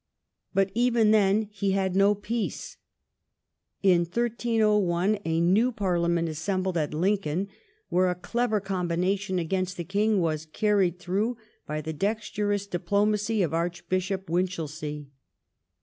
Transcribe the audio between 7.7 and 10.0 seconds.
where a clever combination against the